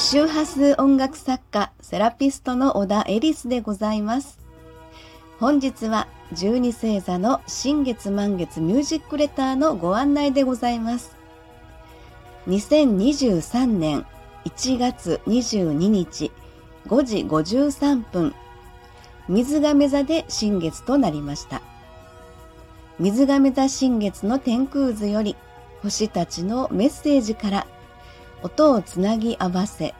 [0.00, 4.38] 周波数音楽作家、セラピストの小田エリスでございます。
[5.40, 11.16] 本日は12星座の新月満月ミュージックレターのご案内でございます。
[12.46, 14.06] 2023年
[14.44, 16.30] 1月22日
[16.86, 18.34] 5時53分、
[19.28, 21.60] 水亀座で新月となりました。
[23.00, 25.34] 水亀座新月の天空図より
[25.82, 27.66] 星たちのメッセージから
[28.42, 29.94] 音をつなぎ合わせ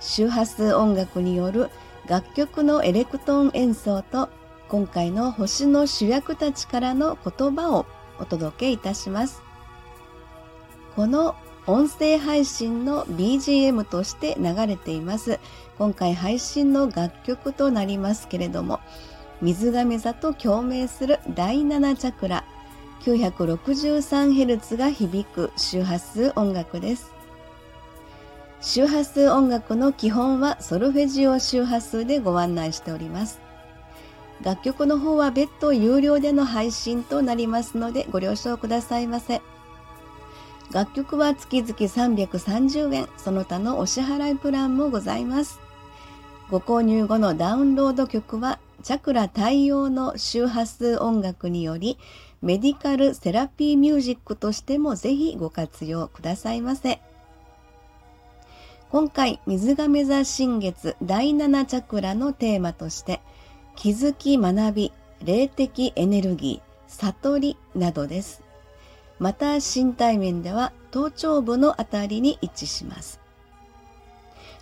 [0.00, 1.70] 周波数音楽による
[2.06, 4.28] 楽曲のエレクトーン演奏と
[4.68, 7.86] 今回の星の主役たちからの言葉を
[8.18, 9.42] お届けいたします。
[10.96, 11.36] この
[11.66, 15.40] 音声配信の BGM として流れています。
[15.78, 18.80] 今回配信の楽曲となりますけれども、
[19.40, 22.44] 水亀座と共鳴する第7チャクラ
[23.02, 27.13] 963Hz が響く周波数音楽です。
[28.66, 33.38] 周波数音楽の基本はソルフェジオ周波数でご案内しております。
[34.42, 39.42] 楽曲の方は別途有料での配信となりますのでご了承くださいませ。
[40.72, 45.60] 楽曲は月々330円、その他のお支払いプランもございます。
[46.50, 51.98] ご購入後のダウンロード曲は、チャクラ対応の周波数音楽により、
[52.40, 57.02] メディカルセラピーミュージックとしてもぜひご活用くださいませ。
[58.94, 63.20] 今回、水亀座新月第7チャクラのテーマとして、
[63.74, 64.92] 気づき学び、
[65.24, 68.40] 霊的エネルギー、悟りなどです。
[69.18, 73.18] また身体面では頭頂部のあたりに位置します。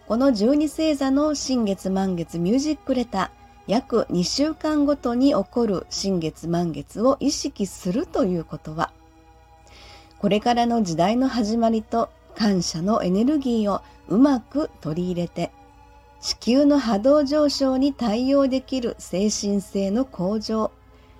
[0.08, 8.92] この12星座の新月満月ミュージックレター、約2週間ごとに起こる新月満月を意識するということは、
[10.20, 15.52] これからの時代の始まりと感謝のエネルギーをうまく取り入れて、
[16.20, 20.70] 地球の波動上昇に対応できる精神性の向上、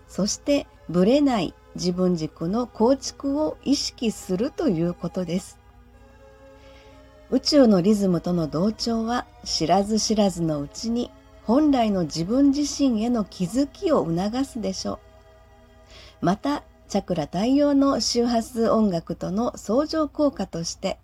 [0.09, 5.59] そしてぶれない自分軸の構築を意識するということです。
[7.31, 11.11] 宇宙のリズムとの同調は知らず知らずのうちに
[11.45, 15.01] 本来の自分自身への気づきを促すでしょ
[16.21, 16.27] う。
[16.27, 20.99] また、チャクラ対応の周波数音楽との相乗効果として、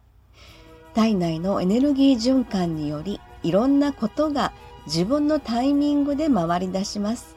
[0.95, 4.53] 体内のエネルギー循環によりいろんなことが
[4.87, 7.37] 自分のタイミングで回り出します。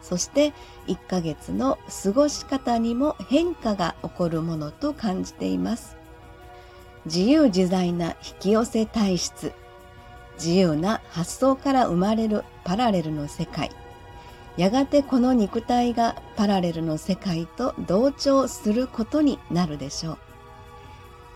[0.00, 0.52] そして
[0.86, 5.96] 1ヶ月の過ごし方にも変化が起こるものと感じています。
[7.06, 9.52] 自由自在な引き寄せ体質、
[10.36, 13.70] 自由な発想から生まれるパラレルの世界、
[14.56, 20.18] やがてこの肉体がパラレルの世界と同調することになるでしょう。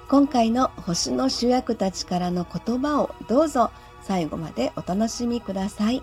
[0.09, 3.71] 今回の星の主役たちからの言葉をどうぞ
[4.01, 6.03] 最後までお楽しみください。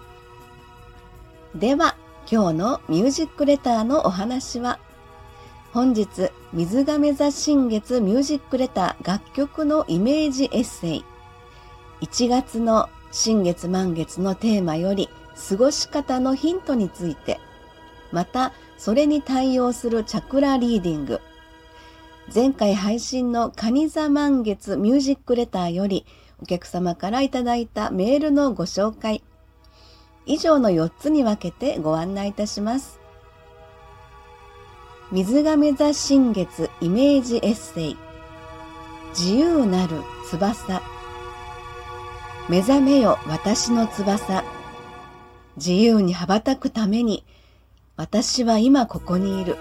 [1.55, 1.97] では、
[2.31, 4.79] 今日のミュージックレターのお話は、
[5.73, 11.05] 本日、水亀座新月ミュージックレター楽曲のイメージエッセイ、
[12.01, 15.09] 1月の新月満月のテーマより
[15.49, 17.39] 過ごし方のヒントについて、
[18.11, 21.21] また、それに対応するチャクラリーディング、
[22.33, 26.05] 前回配信の蟹座満月ミュージックレターより
[26.41, 29.23] お客様からいただいたメールのご紹介、
[30.25, 32.99] 以上の4つに分けてご案内いたします。
[35.11, 37.97] 水亀座新月イメージエッセイ。
[39.09, 40.81] 自由なる翼。
[42.49, 44.43] 目覚めよ私の翼。
[45.57, 47.23] 自由に羽ばたくために
[47.95, 49.57] 私は今ここにいる。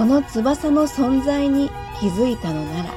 [0.00, 1.68] この翼の存在に
[2.00, 2.94] 気づいたのなら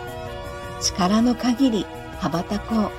[0.81, 1.85] 力の限り
[2.17, 2.89] 羽ばたこ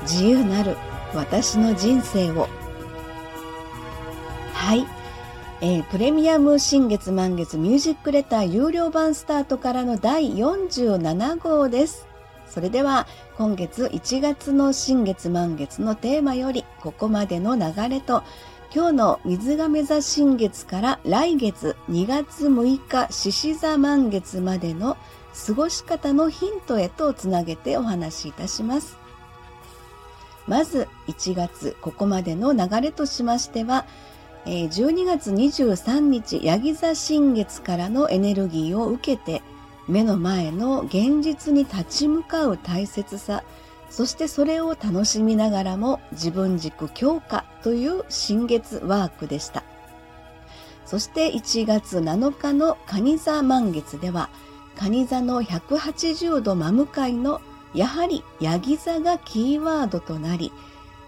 [0.00, 0.02] う。
[0.02, 0.76] 自由なる
[1.14, 2.48] 私の人生を。
[4.52, 4.84] はい、
[5.60, 12.08] えー、プレミアム新月満月ミュージックレター有料版スタートからの第47号です。
[12.48, 13.06] それでは
[13.38, 18.24] 今月1月の新月満月のテーマよりここまでの流れと
[18.74, 24.96] 今日の水亀座新月から来月2月6日獅子座満月までの
[25.46, 28.96] 過ごし方のヒントへとつなげてお話しいたします。
[30.46, 33.84] まず1月ここまでの流れとしましては、
[34.46, 39.42] 12月23日ヤギ座新月からのエネルギーを受けて
[39.86, 43.44] 目の前の現実に立ち向かう大切さ
[43.92, 49.64] そしてそれを楽しみながらも自分軸強化という新月ワークでした。
[50.86, 54.30] そして1月7日の蟹座満月では
[54.76, 57.42] 蟹座の180度真向かいの
[57.74, 60.52] やはりヤギ座がキーワードとなり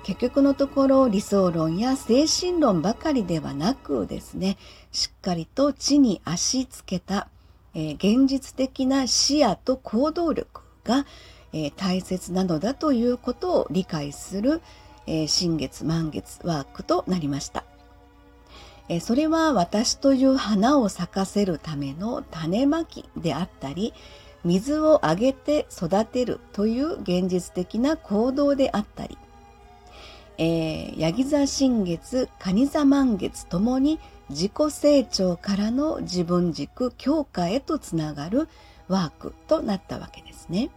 [0.03, 4.59] 結局のところ理想論や精神論ばかりではなくですね
[4.93, 7.29] しっかりと地に足つけた、
[7.75, 11.07] えー、現実的な視野と行動力が、
[11.55, 14.61] えー、大切なのだということを理解する、
[15.07, 17.65] えー、新月満月ワークとなりました。
[18.89, 23.95] えそれは私という花を咲かせるための種まきであったり
[24.45, 29.17] 水をあげて育てるという現実的な行動であったり、
[30.37, 33.99] えー、ヤギ座新月、蟹座満月ともに
[34.29, 38.49] 自己成長からの自分軸強化へとつながる
[38.89, 40.69] ワークとなったわけですね。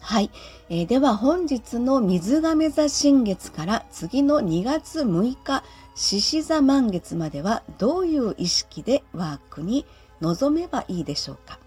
[0.00, 0.30] はい、
[0.70, 5.62] えー、では本日の水亀座新月から次の2月6日
[5.94, 9.84] 獅子座満月まではどういう意識でワークに
[10.20, 11.58] 臨めばいいでしょうか？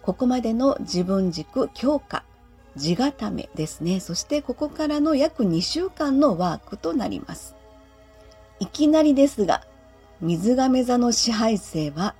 [0.00, 2.24] ここまでの自分軸強化
[2.76, 4.00] 地固めですね。
[4.00, 7.56] そしてここからの約2週間のワークとなります。
[8.60, 9.64] いきなりですが
[10.20, 12.14] 水亀座の支配性は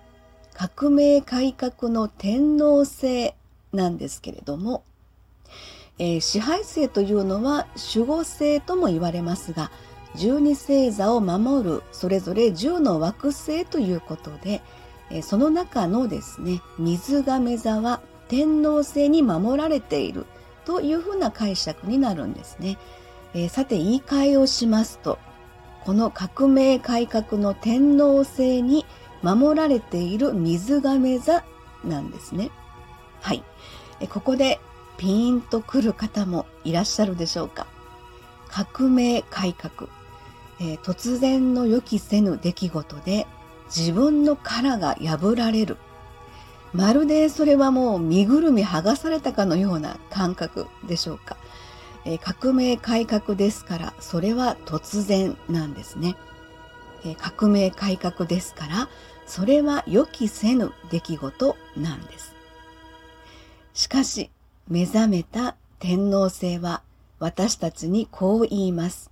[0.53, 3.35] 革命改革の天皇制
[3.73, 4.83] なんですけれども、
[5.99, 9.71] えー、支配性というのは守護星とも言われますが
[10.15, 14.63] 十二星座を守るそれぞれ10の惑星ということで、
[15.11, 20.27] えその中のですね水亀座は天皇星に守られている
[20.65, 22.79] というふうな解釈になるんですね。
[23.35, 25.19] えー、さて言い換えをしますと
[25.85, 28.87] この革命改革の天皇星に
[29.23, 31.45] 守られている水亀座
[31.85, 32.51] なんですね。
[33.21, 33.43] はい。
[34.01, 34.61] えここで
[34.99, 37.67] ピーンとくる方もいらっしゃるでしょうか。
[38.49, 39.89] 革命改革。
[40.61, 43.27] えー、突然の予期せぬ出来事で
[43.67, 45.77] 自分の殻が破られる。
[46.75, 51.37] まるでそれはもう身ぐるみ剥がされたかのような感覚でしょうか。
[52.05, 56.17] えー、革命改革ですからそれは突然なんですね。
[57.05, 58.89] えー、革命改革ですから
[59.27, 62.35] それは予期せぬ出来事なんです。
[63.75, 64.31] しかし
[64.69, 66.83] 目覚めた天皇制は
[67.19, 69.11] 私たちにこう言います。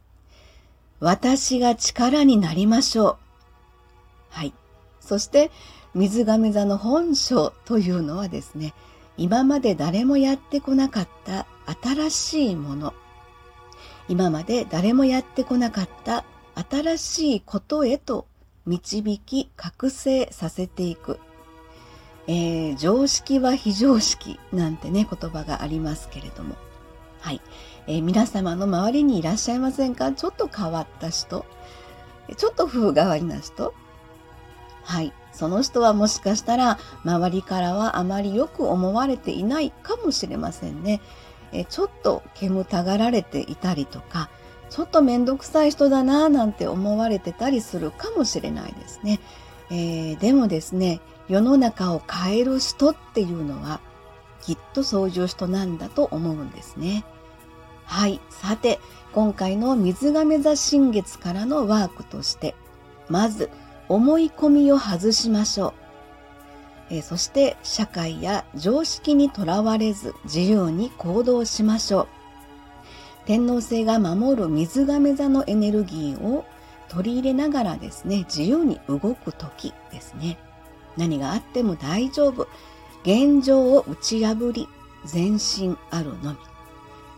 [1.01, 3.17] 私が力になりましょう。
[4.29, 4.53] はい。
[5.01, 5.51] そして、
[5.95, 8.75] 水亀座の本性というのはですね、
[9.17, 11.47] 今まで誰もやってこなかった
[11.83, 12.93] 新しいもの。
[14.09, 16.25] 今まで誰もやってこなかった
[16.71, 18.27] 新しいことへと
[18.67, 21.19] 導き覚醒させていく。
[22.29, 26.57] えー、常識は非常識なんてね言葉がありますけれども。
[27.21, 27.41] はい。
[27.87, 30.13] えー、皆様の周りにいらっしゃいませんか？
[30.13, 31.47] ちょっと変わった人
[32.37, 33.75] ちょっと風変わりな人
[34.83, 35.13] はい。
[35.33, 41.03] その人はもしかしたら周りからはあまりよく思われていないかもしれませんね。
[41.53, 44.31] えちょっと煙たがられていたりとか、
[44.71, 49.21] ちょっとめんどくさい人だなぁなんて思われてたりするかもしれないですね。
[49.71, 53.81] えー、でもですね、世の中を変える人っていうのは
[54.43, 57.05] きっとそういう人なんだと思うんですね。
[57.85, 58.21] はい。
[58.31, 58.81] さて、
[59.13, 62.55] 今回の水亀座新月からのワークとして、
[63.09, 63.51] まず、
[63.89, 65.73] 思い込みを外しましょう。
[66.91, 72.09] えそして、社会や常識にとらわれず自由に行動しましょう。
[73.27, 76.45] 天皇星が守る水亀座のエネルギーを
[76.89, 80.39] 取り入れながらですね、自由に動く時ですね。
[80.97, 82.49] 何があっても大丈夫。
[83.03, 84.69] 現状を打ち破り、
[85.13, 86.39] 前進あるのみ。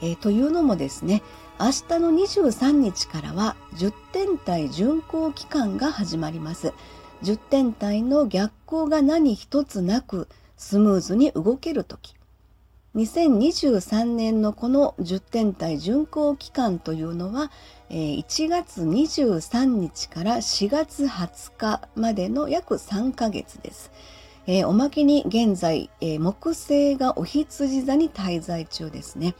[0.00, 1.22] えー、というのもですね、
[1.58, 6.72] 明日の23日からは10天体巡行期間が始まります。
[7.22, 12.17] 10天体の逆行が何一つなくスムーズに動ける時。
[12.98, 17.52] 2023年のこの10天体巡行期間というのは、
[17.90, 23.92] 1月23日から4月20日までの約3ヶ月です。
[24.48, 29.36] えおまけに現在、木星がお羊座に滞在中ですね。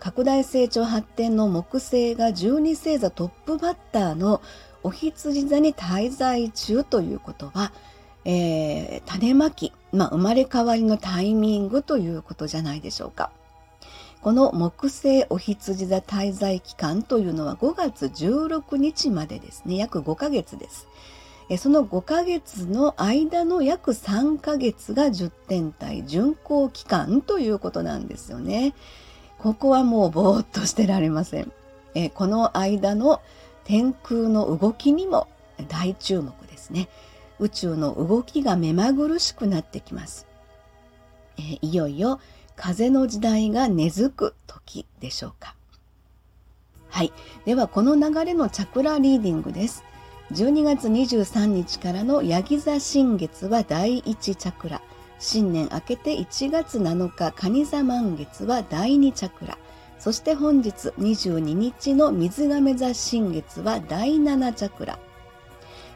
[0.00, 4.40] 拡大成長発展の木星が12星座トップバッターの
[4.82, 7.70] お羊座に滞在中ということは、
[8.24, 13.30] えー、種まき、まあ、生まれ変わりのタイミングということじゃないでしょうか。
[14.20, 20.88] この木星お羊座滞在期間というのは5月16日までですね、約5ヶ月です。
[21.56, 28.74] その5ヶ月の間の約3ヶ月が10天体巡行期間ということなんですよね。
[29.38, 31.52] ここはもうぼーっとしてられません。
[32.14, 33.22] この間の
[33.64, 35.28] 天空の動きにも
[35.68, 36.88] 大注目ですね。
[37.40, 40.26] 宇宙の動きが目まぐるしくなってきます。
[41.38, 42.20] えいよいよ
[42.56, 45.54] 風の時代が根付く時でしょうか。
[46.90, 47.12] はい。
[47.44, 49.84] ではこの流れのチャクラリーディングです。
[50.32, 54.82] 12月23日からのヤギ座新月は第1チャクラ。
[55.20, 59.56] 新年明けて1月7日蟹座満月は第2チャクラ。
[59.98, 64.98] そして本日22日の水亀座新月は第7チャクラ。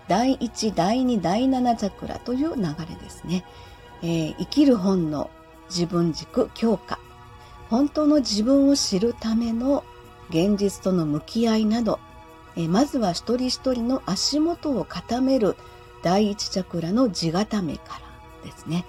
[0.08, 3.44] 第1第2第7チャクラという流れですね、
[4.02, 5.30] えー、生きる本の
[5.68, 6.98] 自分軸強化。
[7.70, 9.84] 本当の自分を知るための
[10.28, 12.00] 現実との向き合いなど、
[12.56, 15.56] えまずは一人一人の足元を固める
[16.02, 18.00] 第一チャクラの地固めか
[18.44, 18.84] らですね、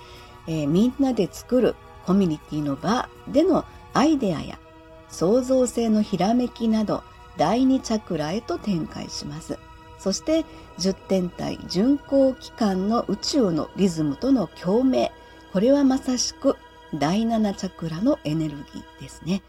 [0.48, 4.60] えー、みんなで作るコミュニティの場でのアイデアや
[5.08, 7.04] 創造性のひらめきなど
[7.38, 9.58] 第二チャクラへと展開します。
[10.04, 10.44] そして
[10.80, 15.12] 10天体巡航期間の宇宙のリズムとの共鳴。
[15.54, 16.58] これはまさしく
[16.94, 19.44] 第7チャクラのエネルギーですね、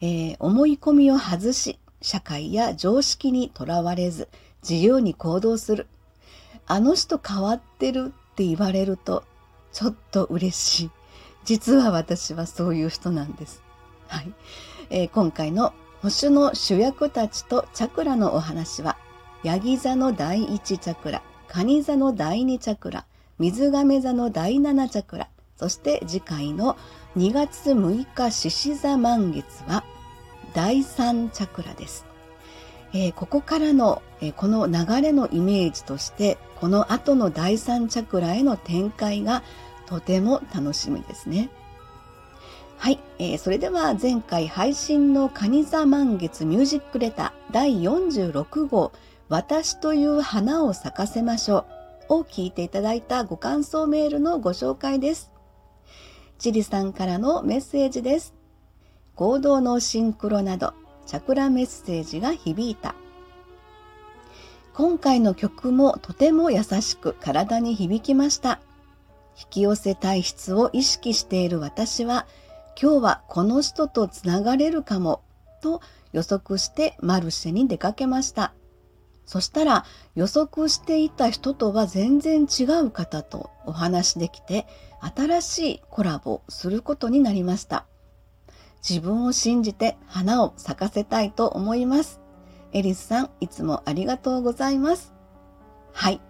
[0.00, 4.28] えー、思い込みを外し社会や常識にとらわれず
[4.62, 5.88] 自由に行動する。
[6.68, 9.24] あの人変わってるって言われると
[9.72, 10.90] ちょっと嬉しい。
[11.44, 13.64] 実は私はそういう人なんです、
[14.06, 14.32] はい。
[14.90, 18.96] えー、今回の星の主役たちとチャクラのお話は
[19.44, 23.06] ヤギ座の第1チャクラ蟹座の第2チャクラ
[23.38, 26.76] 水亀座の第7チャクラそして次回の
[27.16, 29.84] 2月6日獅子座満月は
[30.54, 32.04] 第3チャクラです。
[32.92, 39.42] えー、ここからの、えー、この流れのイメージとしてこの後の第3チャクラへの展開が
[39.86, 41.50] とても楽しみですね。
[42.78, 48.92] はい、えー、それでは前回配信の蟹座満月ミュージックレター第46号
[49.28, 51.66] 私という花を咲かせましょ
[52.08, 55.30] うを聞いていただいたご感想メールのご紹介です。
[56.38, 58.32] チリさんからのメッセージです。
[59.14, 60.72] 行動のシンクロなど、
[61.04, 62.94] チャクラメッセージが響いた。
[64.72, 68.60] 今回の曲もとても優しく体に響きました。
[69.38, 72.26] 引き寄せ体質を意識している私は、
[72.80, 75.20] 今日はこの人とつながれるかも、
[75.60, 75.82] と
[76.12, 78.54] 予測してマルシェに出かけました。
[79.28, 84.66] そしたら予測していた人とは全然違う方とお話できて
[85.14, 87.84] 新しいコラボをすることになりました。
[88.88, 92.22] 自分を信じて花を咲かせたいと思います。
[92.72, 95.12] エリスさん、いつもありがとうございます。
[95.92, 96.22] はい。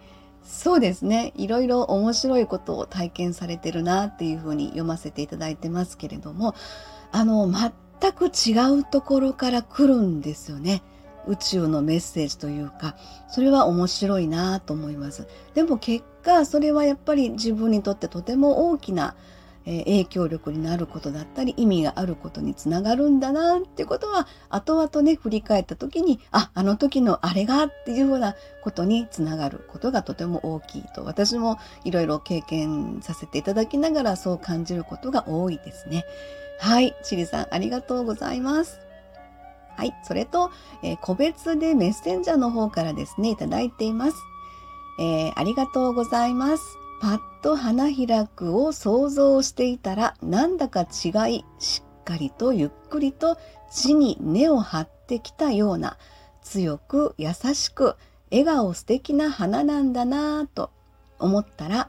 [0.43, 1.33] そうですね。
[1.37, 6.57] いろいろ面白いことを体験されてるなっていうふうに読ませていただいてますけれども、
[7.13, 10.83] あの、全く違うところから来るんですよね。
[11.29, 12.97] 宇宙のメッセージというか
[13.29, 19.15] それは面白いなと思いますでも結果それはやっぱり自分にとってとても大きな
[19.69, 36.07] 影響力になることだったり意味があることにつながるんだなってことは後々ね振り返った時にああの時のあれがっていうようなことにつながることがとても大きいと私もいろいろ経験させていただきながらそう感じることが多いですね。
[36.61, 38.88] はい、チリさんありがとうございます。
[39.79, 39.95] はい。
[40.03, 40.51] それと、
[40.83, 44.17] えー、個別でメッセンジャーの方からですね、いただいています。
[44.99, 46.65] えー、ありがとうございます。
[47.01, 53.39] パッと花開くを想像していたら、なんだか違い、しっかりとゆっくりと
[53.71, 55.97] 地に根を張ってきたような、
[56.43, 57.95] 強く優しく
[58.33, 60.73] 笑顔素敵な花なんだなぁと
[61.21, 61.89] 思ったら、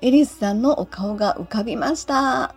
[0.00, 2.54] エリスさんのお顔が浮かびました。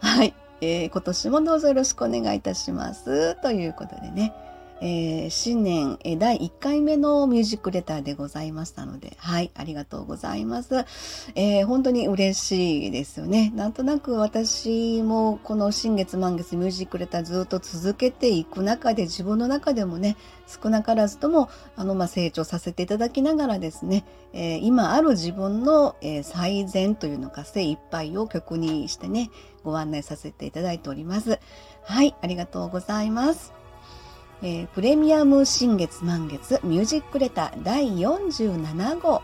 [0.00, 0.34] はい。
[0.60, 3.34] えー、今年もどうぞよろしくお願いいたします。
[3.42, 4.32] ということでね、
[4.80, 10.84] えー、新年、え、第1回目のミュージックレターでございましたので、はい、ありがとうございます。
[11.34, 13.52] えー、本当に嬉しいですよね。
[13.54, 20.16] なんとなく私もこの新月満月ミュージックレターずっと続けていく中で自分の中でもね、
[20.46, 29.30] 少なからずともあの、まあ、成長させていただきながらですね、え今ある自分の、え最善というのか精一杯を曲にしてね、
[29.64, 31.40] ご案内させていただいております。
[31.82, 33.65] はい、ありがとうございます。
[34.42, 39.22] えー、プレミアム新月満月ミュージックレター第47号。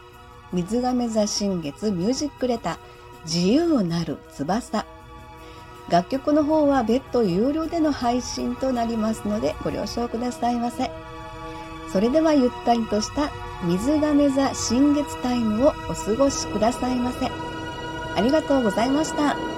[0.52, 2.76] 水亀座新月ミュージックレター
[3.24, 4.86] 自由なる翼。
[5.90, 10.90] 楽曲の方は別途有料での配信となりますのでご了承くださいませ。
[11.92, 13.30] それではゆったりとした
[13.64, 17.28] 水亀座新月タイムをお過ごしくださいませ。
[18.16, 19.51] ありがとうございました。